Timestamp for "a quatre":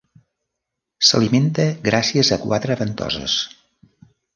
2.39-2.83